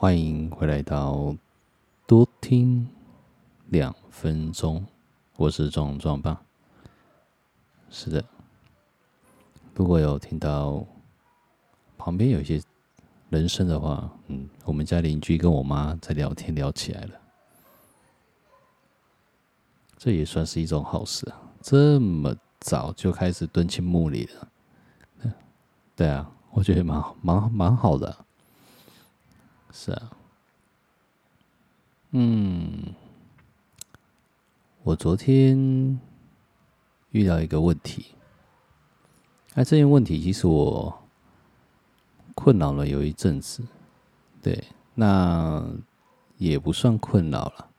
[0.00, 1.36] 欢迎回来到
[2.06, 2.88] 多听
[3.66, 4.82] 两分钟，
[5.36, 6.40] 我是壮壮爸。
[7.90, 8.24] 是的，
[9.74, 10.82] 如果有听到
[11.98, 12.62] 旁边有一些
[13.28, 17.20] 人声的话，嗯，我们家邻居跟我妈在聊天聊起来了，
[19.98, 21.42] 这也算是一种好事啊！
[21.60, 25.32] 这么早就开始敦亲睦邻了，
[25.94, 28.24] 对啊，我觉得蛮蛮蛮好的。
[29.72, 30.10] 是啊，
[32.10, 32.94] 嗯，
[34.82, 36.00] 我昨天
[37.10, 38.06] 遇到一个问题，
[39.54, 41.02] 那这件问题其实我
[42.34, 43.62] 困扰了有一阵子，
[44.42, 44.64] 对，
[44.94, 45.64] 那
[46.36, 47.70] 也不算困扰了，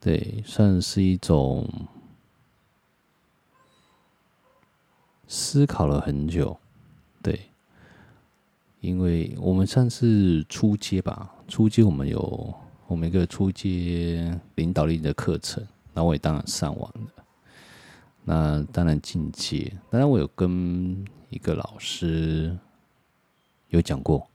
[0.00, 1.68] 对，算是一种
[5.26, 6.58] 思考了很久，
[7.22, 7.50] 对。
[8.80, 12.54] 因为我们上次初阶吧，初阶我们有
[12.86, 17.24] 我们一个初阶领导力的课程，那我也当然上完了。
[18.24, 22.56] 那当然进阶，当然我有跟一个老师
[23.68, 24.28] 有讲过，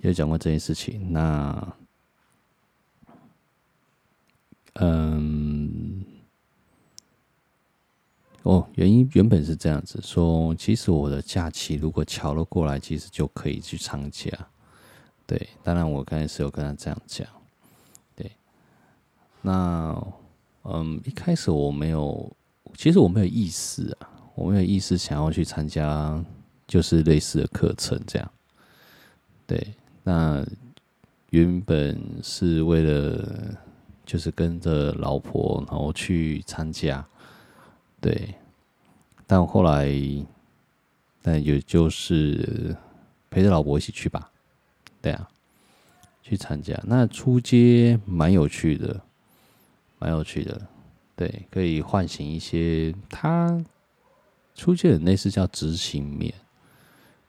[0.00, 1.12] 有讲过这件事情。
[1.12, 1.74] 那，
[4.74, 5.51] 嗯。
[8.44, 14.30] 哦，原因原本是这样子说，其实我的假期如果乔了过来，其实就可以去参加。
[15.26, 17.24] 对，当然我刚才是有跟他这样讲。
[18.16, 18.30] 对，
[19.40, 19.96] 那
[20.64, 22.30] 嗯，一开始我没有，
[22.76, 26.20] 其实我没有意思啊，我没有意思想要去参加，
[26.66, 28.30] 就是类似的课程这样。
[29.46, 30.44] 对，那
[31.30, 33.56] 原本是为了
[34.04, 37.06] 就是跟着老婆，然后去参加。
[38.02, 38.34] 对，
[39.28, 39.88] 但后来，
[41.22, 42.76] 但也就是
[43.30, 44.28] 陪着老婆一起去吧。
[45.00, 45.28] 对啊，
[46.20, 46.76] 去参加。
[46.84, 49.00] 那出街蛮有趣的，
[50.00, 50.60] 蛮有趣的。
[51.14, 53.64] 对，可以唤醒一些他
[54.56, 56.34] 出街的类似叫执行面。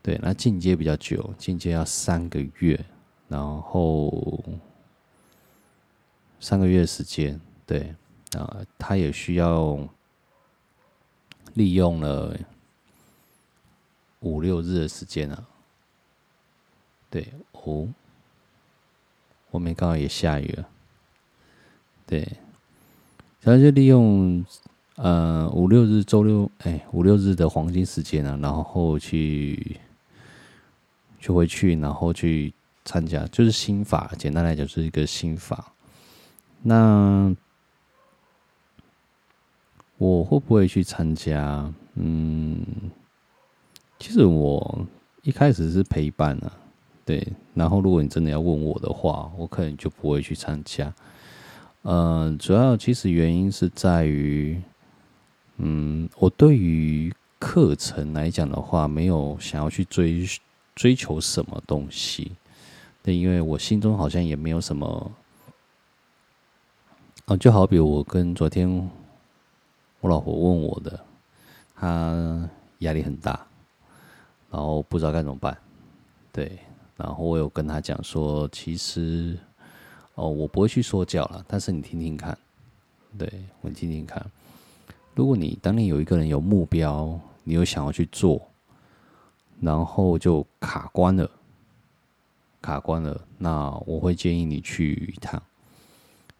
[0.01, 2.83] 对，那进阶比较久，进阶要三个月，
[3.27, 4.43] 然后
[6.39, 7.39] 三个月时间。
[7.67, 7.93] 对，
[8.35, 9.77] 啊，他也需要。
[11.53, 12.35] 利用了
[14.21, 15.45] 五六日的时间啊，
[17.09, 17.87] 对哦，
[19.51, 20.67] 后面刚好也下雨了，
[22.07, 22.27] 对，
[23.41, 24.43] 然后就利用
[24.95, 29.79] 呃五六日周六哎五六日的黄金时间啊，然后去
[31.19, 32.53] 就回去，然后去
[32.83, 35.73] 参加，就是心法，简单来讲是一个心法，
[36.61, 37.35] 那。
[39.97, 41.71] 我会不会去参加？
[41.95, 42.65] 嗯，
[43.99, 44.85] 其实我
[45.21, 46.51] 一开始是陪伴啊，
[47.05, 47.25] 对。
[47.53, 50.93] 然后如果你真的要问我的话，我可能就不会去参加。
[51.83, 54.59] 呃，主要其实原因是在于，
[55.57, 60.27] 嗯，我对于课程来讲的话，没有想要去追
[60.75, 62.31] 追求什么东西。
[63.03, 65.11] 对，因为我心中好像也没有什么。
[67.25, 68.89] 啊，就好比我跟昨天。
[70.03, 70.99] 我老婆问我的，
[71.73, 72.49] 她
[72.79, 73.47] 压力很大，
[74.51, 75.57] 然后不知道该怎么办，
[76.29, 76.59] 对，
[76.97, 79.39] 然后我有跟她讲说，其实
[80.15, 82.37] 哦，我不会去说教了，但是你听听看，
[83.17, 83.31] 对，
[83.61, 84.21] 我听听看，
[85.15, 88.45] 如果你当你有一个人有目标，你有想要去做，
[89.61, 91.31] 然后就卡关了，
[92.61, 95.41] 卡关了，那我会建议你去一趟，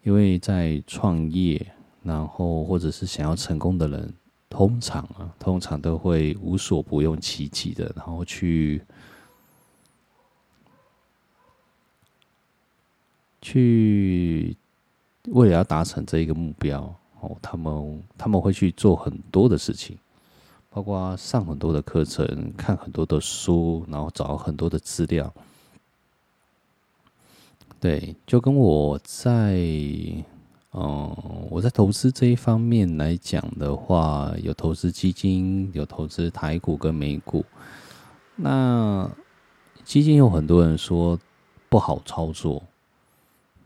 [0.04, 1.66] 因为在创业。
[2.04, 4.14] 然后，或者是想要成功的人，
[4.50, 8.84] 通常啊，通常都会无所不用其极的，然后去
[13.42, 14.56] 去
[15.30, 19.98] 为了要达成这一个目标哦，他们他们会去做很多的事情，
[20.70, 25.34] 包括上很多的课程，看很多的书，然后找很多的资料。
[27.80, 29.66] 对，就跟我在。
[30.76, 31.16] 嗯，
[31.52, 37.46] 我在投资这一方面来讲的话，有投资基金，有投资台股跟美股。
[38.36, 39.08] 那
[39.84, 41.20] 基金有很多人说
[41.70, 42.64] 不好操作，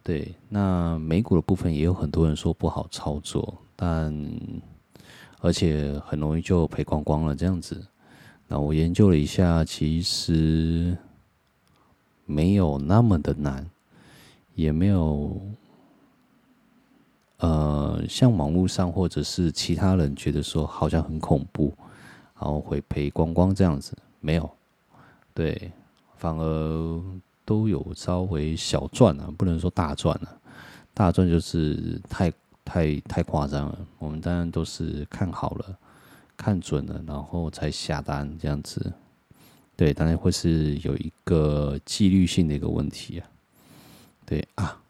[0.04, 0.36] 对。
[0.50, 4.14] 那美股的部分也有很多人说不好操作，但
[5.40, 7.82] 而且很容易就赔光光了这样子。
[8.50, 10.98] 那我研究了一下，其实
[12.26, 13.66] 没有那么的难，
[14.56, 15.40] 也没有。
[18.08, 21.74] 像网络上或者是其他人觉得说好像很恐怖，
[22.40, 24.50] 然后会赔光光这样子，没有，
[25.34, 25.72] 对，
[26.16, 27.02] 反而
[27.46, 30.38] 都有稍微小赚啊，不能说大赚啊。
[30.94, 32.34] 大赚就是太
[32.66, 33.80] 太太夸张了。
[34.00, 35.78] 我们当然都是看好了、
[36.36, 38.92] 看准了，然后才下单这样子。
[39.76, 43.30] 对，当然会是有一个纪律性的一个问题啊。
[44.26, 44.82] 对啊，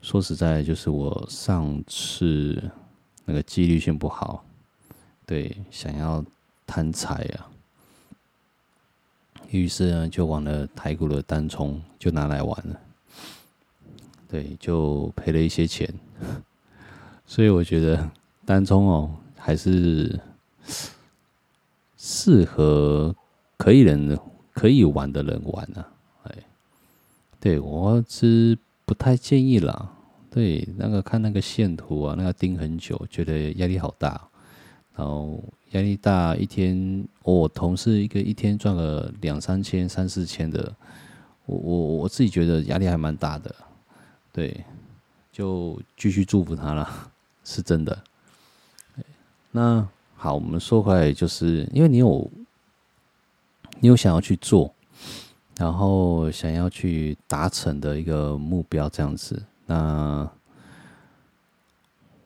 [0.00, 2.70] 说实在，就是我上次
[3.24, 4.44] 那个纪律性不好，
[5.26, 6.24] 对，想要
[6.66, 7.50] 贪财啊。
[9.50, 12.80] 于是呢，就往了台股的单冲，就拿来玩了。
[14.28, 15.92] 对，就赔了一些钱。
[17.26, 18.10] 所以我觉得
[18.44, 20.20] 单冲哦，还是
[21.96, 23.14] 适合
[23.56, 24.18] 可以人
[24.52, 25.88] 可以玩的人玩啊。
[26.24, 26.34] 哎，
[27.40, 28.56] 对，我是
[28.88, 29.92] 不太建议啦。
[30.30, 34.18] 对，那个看那个线图啊，那个盯很久，觉得压力好大。
[34.96, 35.38] 然后
[35.72, 40.74] 压力大，一天我同事一个一天赚个两三千、三四千的，
[41.44, 43.54] 我我我自己觉得压力还蛮大的，
[44.32, 44.64] 对，
[45.30, 47.12] 就继续祝福他了，
[47.44, 48.02] 是真的。
[49.50, 49.86] 那
[50.16, 52.30] 好，我们说回来，就是因为你有
[53.80, 54.74] 你有想要去做，
[55.58, 60.26] 然后想要去达成的一个目标这样子，那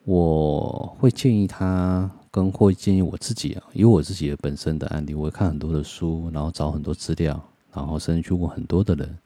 [0.05, 2.09] 我会建议他。
[2.35, 7.39] 跟会建议我自己啊，以我自己的本身的案例，我会看很多的书，然后找很多资料，
[7.75, 9.19] 然后甚至去问很多的人，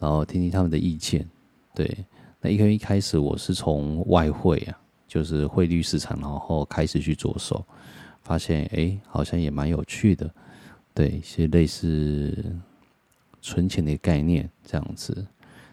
[0.00, 1.24] 然后听听他们的意见。
[1.72, 2.04] 对，
[2.40, 7.64] 那因为一开始我是从外汇啊，就是汇率市场，然后开始去着手，
[8.22, 10.28] 发现哎，好像也蛮有趣的。
[10.92, 12.36] 对，一些类似
[13.42, 15.26] 存钱的概念这样子。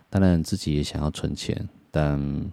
[0.10, 2.52] 当然自己也想要存钱，但。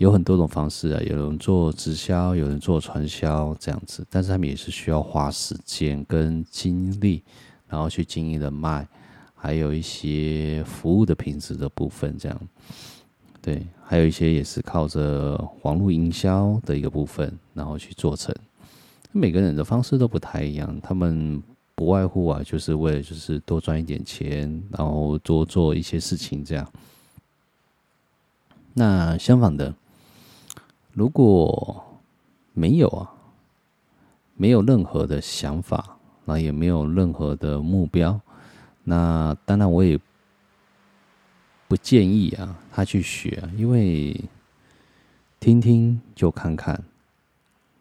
[0.00, 7.22] 有很多种方式啊，有人做直销，有人做传销这样子，但是他们也是需要花时间跟精力，
[7.68, 8.88] 然后去经营人脉，
[9.34, 12.48] 还有一些服务的品质的部分，这样，
[13.42, 18.34] 对，还有一些也是靠着网络营销的一个部分，然后去做成。
[19.12, 21.42] 每个人的方式都不太一样，他们
[21.80, 26.70] 不外乎啊，就是为了就是多赚一点钱，然后多做一些事情这样。
[28.74, 29.74] 那相反的。
[30.92, 31.82] 如果
[32.52, 33.10] 没有啊，
[34.34, 35.96] 没有任何的想法，
[36.26, 38.20] 那也没有任何的目标，
[38.84, 39.98] 那当然我也
[41.66, 44.14] 不建议啊他去学，因为
[45.38, 46.84] 听听就看看，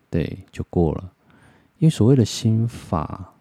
[0.09, 1.11] 对，就过了。
[1.79, 3.33] 因为所谓的心法，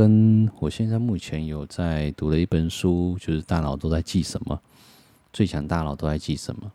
[0.00, 4.58] 跟我现在目前有在读的一本书，就是大脑都在记什么，
[5.30, 6.72] 最强大脑都在记什么。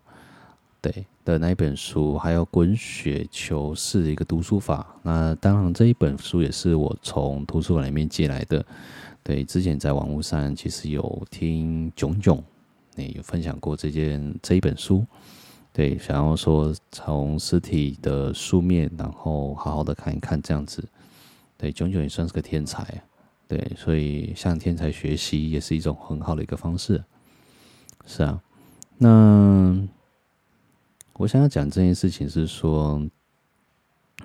[0.80, 4.94] 对的那一本书，还有滚雪球式的一个读书法。
[5.02, 8.64] 那当然这一本书也是我从图书馆里面借来的。
[9.24, 12.40] 对，之前在网络上其实有听炯炯，
[12.94, 15.04] 也有分享过这件这一本书。
[15.72, 20.88] 对，想要说从实体的书面，然后好好的看一看这样子。
[21.58, 23.02] 对，炯炯也算是个天才。
[23.48, 27.04] 对，所以向天才学习也是一种很好的一个方式。
[28.06, 28.42] 是啊，
[28.98, 29.88] 那。
[31.18, 33.02] 我想要讲这件事情是说，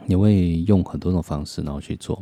[0.05, 2.21] 你会用很多种方式然后去做，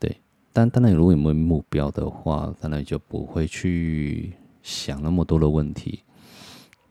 [0.00, 0.16] 对。
[0.52, 6.00] 但当然，如果你没有目标的话，当然就不会去想那么多的问题。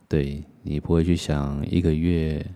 [0.08, 2.50] 对，你不会去想一个月，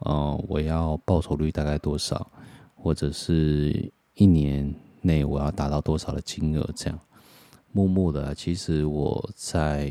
[0.00, 2.28] 哦，我要报酬率大概多少，
[2.74, 4.74] 或者是一年
[5.06, 6.98] 内我要达到多少的金额这样。
[7.72, 9.90] 默默的，其实我在。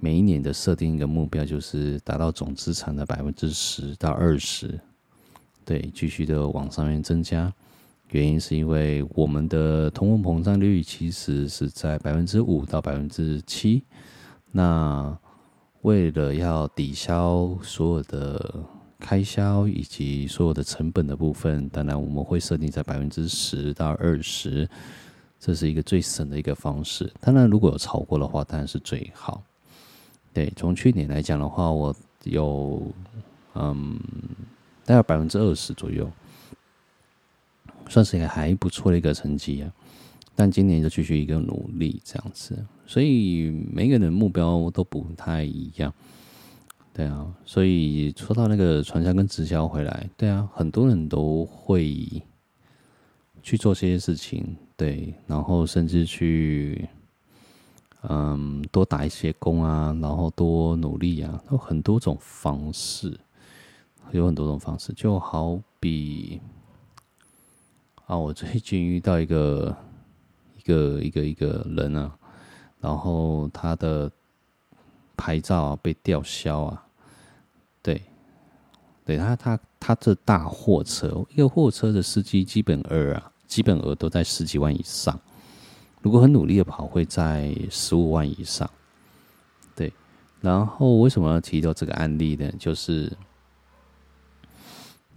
[0.00, 4.78] 每一年的设定一个目标，就是达到总资产的百分之十到二十，
[5.64, 7.50] 对，继续的往上面增加。
[8.10, 13.82] 原因是因为我们的通货膨胀率其实是在百分之五到百分之七。
[14.50, 15.16] 那
[15.82, 18.62] 为了要抵消所有的
[19.04, 24.66] 开销以及所有的成本的部分，当然我们会设定在百分之十到二十，
[25.38, 27.12] 这是一个最省的一个方式。
[27.20, 29.42] 当然，如果有超过的话，当然是最好。
[30.32, 32.82] 对，从去年来讲的话，我有
[33.54, 34.00] 嗯，
[34.86, 36.10] 大概百分之二十左右，
[37.90, 39.70] 算是一个还不错的一个成绩啊。
[40.34, 42.56] 但今年就继续一个努力这样子，
[42.86, 45.92] 所以每个人的目标都不太一样。
[46.94, 52.22] 对啊，所以说到那个传销跟直销回来，对啊，很多人都会
[53.42, 56.88] 去做这些事情，对，然后甚至去。
[58.06, 63.18] 嗯，多打一些工啊，然后多努力啊，有很多种方式，
[64.10, 66.38] 有很多种方式，就好比
[68.04, 69.74] 啊，我最近遇到一个
[70.58, 72.14] 一个一个一个人啊，
[72.78, 74.12] 然后他的
[75.16, 76.83] 牌照啊被吊销啊，
[79.04, 85.18] 对他他他这大货车，一个货车的司机基本额啊，基本额都在十几万以上，
[86.02, 88.68] 如果很努力的跑，会在十五万以上，
[89.76, 89.92] 对。
[90.40, 92.50] 然后为什么要提到这个案例呢？
[92.58, 93.12] 就是。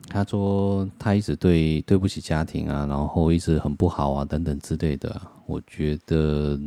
[0.10, 5.22] 他说他一直对对不起家庭啊，然后一直很不好啊，等等之类的。
[5.46, 6.58] 我觉得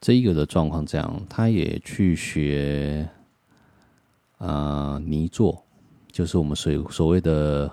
[0.00, 3.08] 这一个的状况这样，他也去学
[4.38, 5.64] 啊、泥作，
[6.18, 7.70] 就是我们所所谓的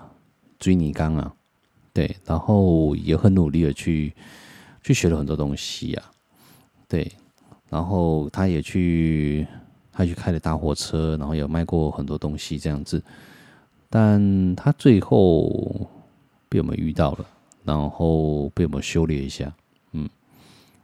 [0.56, 1.34] 追泥钢啊，
[1.92, 4.14] 对，然后也很努力的去
[4.84, 6.12] 去学了很多东西啊，
[6.86, 7.10] 对，
[7.68, 9.44] 然后他也去
[9.90, 13.02] 他去开了大货车，然后也卖过很多东西这样子。
[13.90, 15.50] 但他最后
[16.48, 17.26] 被我们遇到了，
[17.64, 19.52] 然后被我们修理一下，
[19.90, 20.08] 嗯，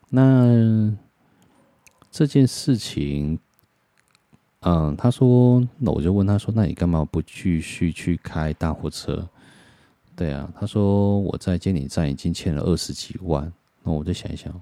[0.09, 0.92] 那
[2.11, 3.38] 这件事情，
[4.62, 9.28] 嗯，他说，那我就问他说，那你干嘛不继续去开大货车？
[10.14, 13.52] 对啊，他说我在监理站已经欠了二十几万，
[13.83, 14.52] 那我就想一想，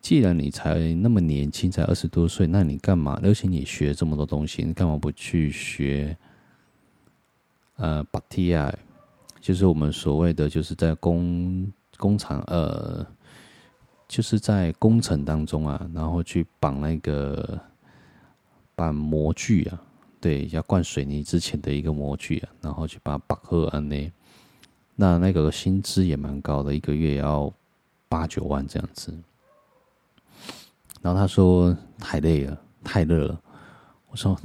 [0.00, 3.20] 既然你才那么年轻，才二十多岁，那你干嘛？
[3.22, 6.16] 而且你学这么多东西，你干嘛不去学？
[7.76, 8.74] 呃，把 T I，，
[9.38, 13.06] 就是我们所谓的，就是在工工厂，呃，
[14.08, 17.60] 就是在工程当中啊，然后去绑那个
[18.76, 19.82] 把模具啊，
[20.20, 24.12] 对，要灌水泥之前的一个模具啊，然后去把它绑合安内，
[24.94, 27.52] 那那个薪资也蛮高的，一个月要
[28.08, 29.12] 八九万这样子。
[31.02, 33.40] 然后他说太累了，太热了。
[34.10, 34.38] 我说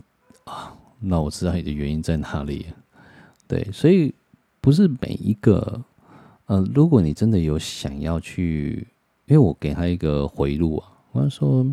[0.46, 2.68] 啊，那我知道你的原因在哪里。
[3.48, 4.14] 对，所以
[4.62, 5.84] 不是每一个，
[6.46, 8.88] 呃，如果你真的有想要去，
[9.26, 11.66] 因为我给他一个回路啊，我说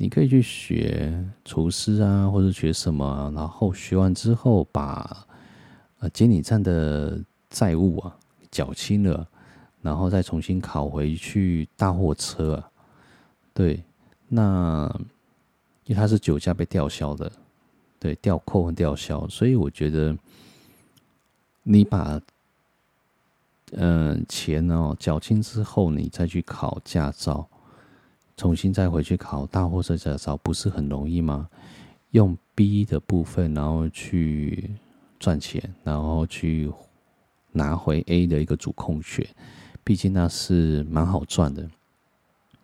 [0.00, 1.12] 你可以去学
[1.44, 5.26] 厨师啊，或者学什么，然后学完之后把
[5.98, 8.16] 呃监理站的债务啊
[8.50, 9.28] 缴清了，
[9.82, 12.64] 然后再重新考回去大货车，
[13.52, 13.84] 对，
[14.26, 14.90] 那
[15.84, 17.30] 因为他是酒驾被吊销的，
[17.98, 20.16] 对，吊扣和吊销，所以我觉得。
[21.62, 22.18] 你把
[23.72, 27.46] 嗯、钱哦缴清之后，你再去考驾照，
[28.40, 31.46] 重新再回去考大货车驾照，不是很容易吗？
[32.12, 34.70] 用 B 的部分，然后去
[35.18, 36.72] 赚钱，然后去
[37.52, 39.28] 拿回 A 的一个主控权，
[39.84, 41.68] 毕竟那是蛮好赚的。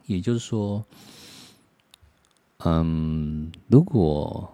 [0.06, 0.82] 也就是说，
[2.64, 4.50] 嗯，如果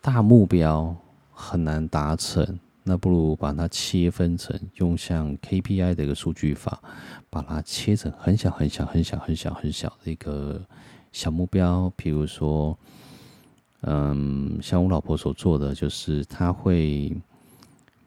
[0.00, 0.96] 大目标
[1.34, 2.58] 很难达成。
[2.88, 6.80] 那不如把它切分成，用像 KPI 的一个数据法，
[7.28, 10.58] 把它切成很小很小很小很小很小的一个
[11.12, 11.92] 小目标。
[11.94, 12.76] 比如说，
[13.82, 17.14] 嗯，像我老婆所做的，就是她会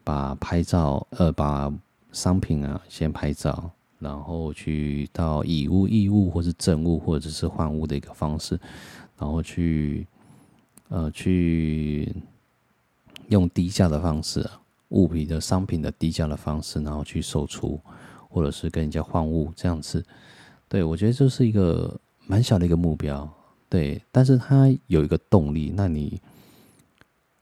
[0.03, 1.71] 把拍照，呃，把
[2.11, 3.69] 商品啊先拍照，
[4.00, 8.59] 然后去到以物易物，或是赠物，或者是换物的一个方式，
[9.19, 10.07] 然后去，
[10.89, 12.11] 呃，去
[13.29, 14.57] 用低价的方式啊。
[14.91, 17.79] 物品的商品的低价的方式，然后去售出，
[18.29, 20.05] 或者是跟人家换物这样子，
[20.69, 23.29] 对，我觉得这是一个蛮小的一个目标，
[23.67, 26.21] 对，但是它有一个动力，那你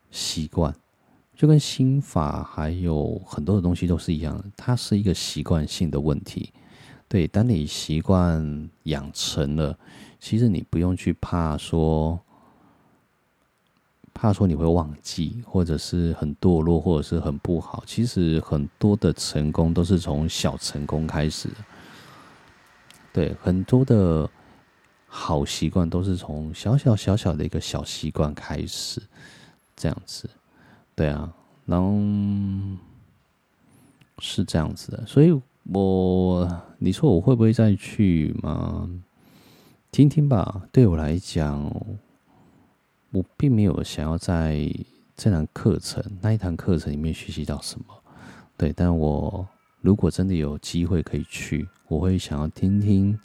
[0.10, 0.74] 习惯，
[1.36, 6.52] 就跟心法还有很多的东西都是一样的，它是一个习惯性的问题，
[7.08, 9.78] 对，当你习惯养成了，
[10.20, 12.20] 其实你不用去怕说。
[14.20, 17.82] 怕说你会忘记，或者是很堕落，或者是很不好。
[17.86, 21.56] 其实很多的成功都是从小成功开始的，
[23.14, 24.30] 对，很多的
[25.08, 29.02] 好习惯都是从小小小小的一个小习惯开始，
[29.74, 30.30] 这样子，
[30.96, 31.32] 对啊，
[31.66, 31.94] 然后
[34.18, 35.06] 是这样子的。
[35.08, 35.32] 所以
[35.72, 38.90] 我，你说我会不会再去吗？
[39.92, 41.74] 听听吧，对我来讲。
[43.12, 44.72] 我并没有想要在
[45.16, 47.86] 这堂课程那一堂课程里面学习到什么，
[48.56, 49.48] 对，但我
[49.82, 53.20] 如果真的有机会可以去，我会想要听听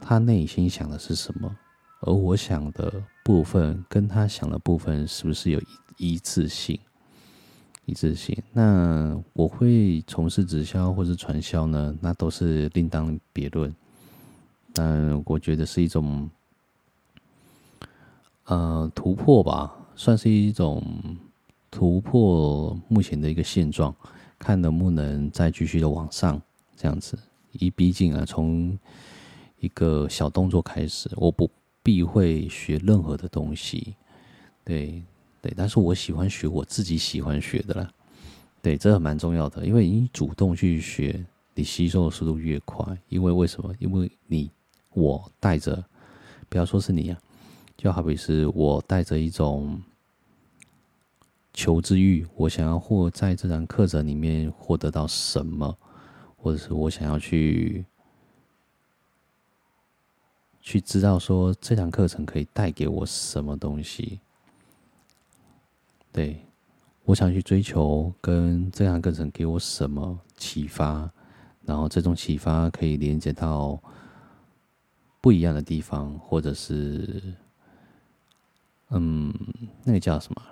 [0.00, 1.56] 他内心想的是什么，
[2.00, 5.60] 而我想的部分跟他想的部分是不是有
[5.96, 6.78] 一致性？
[7.86, 8.40] 一致性。
[8.52, 11.92] 那我会从事直销或是传销呢？
[12.00, 13.74] 那都是另当别论。
[14.72, 16.30] 但我觉得是一种。
[18.44, 20.82] 呃，突破吧，算是一种
[21.70, 23.94] 突破目前的一个现状，
[24.38, 26.40] 看能不能再继续的往上
[26.76, 27.18] 这样子。
[27.52, 28.76] 一毕竟啊，从
[29.60, 31.48] 一个小动作开始，我不
[31.82, 33.94] 避讳学任何的东西，
[34.64, 35.02] 对
[35.40, 37.90] 对，但是我喜欢学我自己喜欢学的啦，
[38.60, 43.72] 对，这蛮重要的，因为你主动去学，你吸收的速度越快，因为为什么？
[43.78, 44.50] 因为你
[44.94, 45.84] 我带着，
[46.48, 47.18] 不要说是你啊，
[47.82, 49.82] 就好比是我带着一种。
[51.52, 55.76] 求知欲，我想要获在这堂课程里面获得到什么，
[56.36, 57.84] 或者是我想要去
[60.60, 64.20] 去知道说这堂课程可以带给我什么东西。
[66.12, 66.40] 对，
[67.04, 71.10] 我想去追求跟这堂课程给我什么启发，
[71.66, 73.78] 然后这种启发可以连接到
[75.20, 77.34] 不一样的地方，或者是
[78.94, 79.32] 嗯，
[79.84, 80.42] 那个叫什么？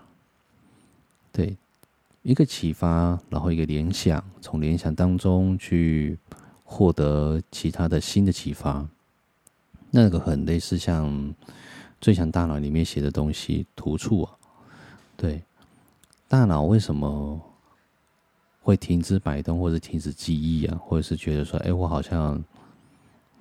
[1.30, 1.56] 对，
[2.22, 6.18] 一个启发，然后一个联想，从联想当中去
[6.64, 8.86] 获得其他的新的启发，
[9.90, 11.08] 那个很类似像
[12.00, 14.36] 《最强大脑》里面写的东西，突触啊。
[15.16, 15.42] 对，
[16.26, 17.38] 大脑为什么
[18.62, 20.78] 会停止摆动，或者停止记忆啊？
[20.82, 22.42] 或者是觉得说，哎，我好像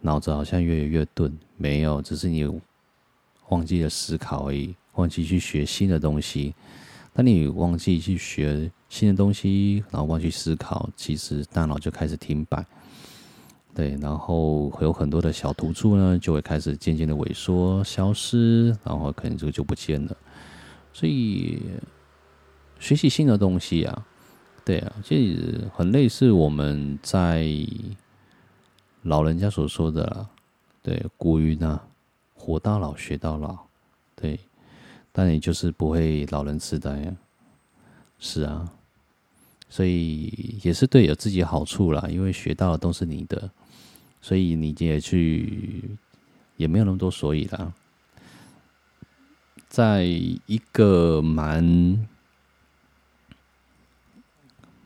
[0.02, 1.36] 脑子好像越来越钝？
[1.56, 2.46] 没有，只是你
[3.50, 6.54] 忘记了思考而已，忘记去学新的东西。
[7.12, 12.66] 当你忘记去学新的东西，然后忘记思考，其实大脑就开始停摆，
[13.76, 20.16] 对，然后会有很多的小突触呢，就会开始渐渐的萎缩、消失，然后可能这个就不见了。
[20.94, 21.62] 所以
[22.80, 24.06] 学习新的东西啊，
[24.64, 27.48] 对啊，其实很类似我们在
[29.02, 30.26] 老人家所说的，
[30.82, 31.82] 对，古语呢，
[32.34, 33.58] 活到老学到老，
[34.16, 34.40] 对。
[35.22, 37.14] 但你就是不会老人痴呆啊，
[38.20, 38.72] 是啊，
[39.68, 43.52] 所以也是对有自己好处啦，因为学到的都是你的，
[44.22, 45.98] 所以你也去
[46.56, 47.74] 也没有那么多所以啦，
[49.68, 52.08] 在一个蛮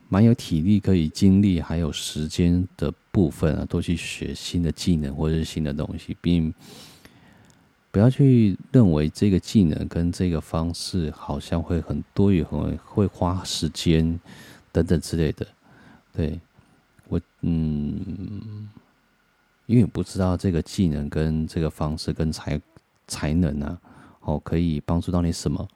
[0.09, 6.51] 蛮有体力可以精力还有时间的部分啊，都去学新的技能或者是新的东西，并。
[7.93, 14.19] 不要去认为这个技能跟这个方式好像会很多余，很会花时间
[14.71, 15.45] 等等之类的。
[16.11, 16.41] 对，
[17.07, 18.67] 我嗯，
[19.67, 22.59] 因为不知道这个技能跟这个方式跟才
[23.05, 23.79] 才能啊，
[24.21, 25.67] 哦，可以帮助到你什么？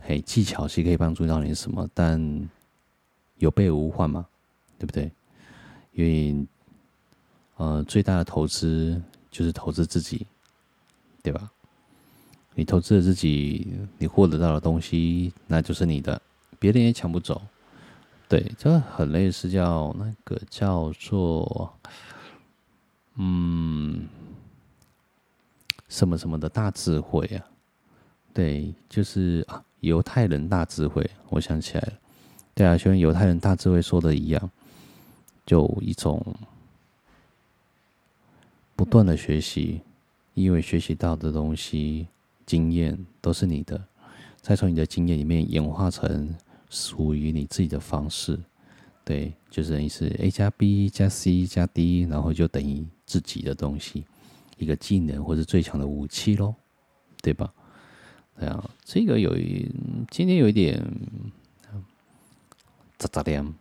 [0.00, 1.86] 嘿，技巧是可以帮助到你什么？
[1.92, 2.48] 但
[3.36, 4.26] 有备无患嘛，
[4.78, 5.12] 对不对？
[5.92, 6.46] 因为
[7.56, 8.98] 呃，最大的投资
[9.30, 10.26] 就是投资自己。
[11.26, 11.50] 对吧？
[12.54, 16.22] 你投资了自己，你获得到的东西，那就是你的，
[16.56, 17.42] 别人也抢不走。
[18.28, 21.76] 对，这很类似，叫那个叫做，
[23.16, 24.06] 嗯，
[25.88, 27.44] 什么什么的大智慧啊？
[28.32, 31.92] 对，就是啊，犹太人大智慧，我想起来了。
[32.54, 34.48] 对啊，就跟犹太人大智慧说的一样，
[35.44, 36.24] 就一种
[38.76, 39.80] 不断的学习。
[40.36, 42.06] 因为学习到的东西、
[42.44, 43.82] 经验都是你的，
[44.42, 46.32] 再从你的经验里面演化成
[46.68, 48.38] 属于你自己的方式，
[49.02, 54.04] 对，就等于是 A 加 B 加 C 加 D，然后就等于自己的东西，
[54.58, 56.54] 一个技能或者最强的武器喽，
[57.22, 57.50] 对吧？
[58.38, 59.66] 对啊，这个有一
[60.10, 60.78] 今天有一点
[62.98, 63.54] 杂杂念，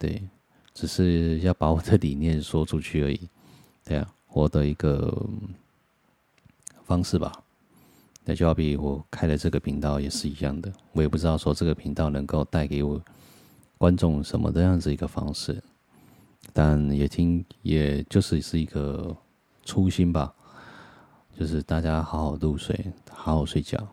[0.00, 0.20] 对，
[0.74, 3.20] 只是要把我的理念说出去而已，
[3.84, 5.24] 对啊，我的一个。
[6.88, 7.30] 方式吧，
[8.24, 12.98] 那就好比我开了这个频道也是一样的，我也不知道说这个频道能够带给我
[13.76, 15.62] 观众什么的样子一个方式，
[16.54, 19.14] 但也听，也就是是一个
[19.66, 20.32] 初心吧，
[21.38, 23.86] 就是大家好好入睡，好好睡觉，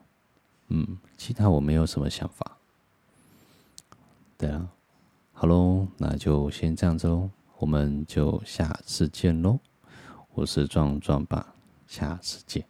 [0.70, 2.58] 嗯，其他我没有什么想法。
[4.38, 4.70] 对啊，
[5.34, 9.60] 好喽，那就先这样子喽，我们就下次见喽，
[10.34, 11.54] 我是壮壮爸，
[11.88, 12.66] 下次见。